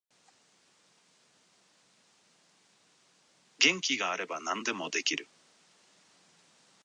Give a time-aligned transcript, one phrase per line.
[3.59, 5.27] 元気があれば何でもできる